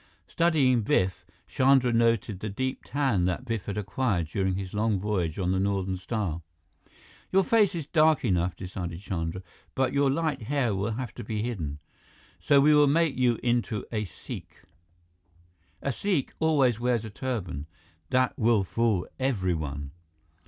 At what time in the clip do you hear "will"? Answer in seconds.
10.73-10.93, 12.73-12.87, 18.39-18.63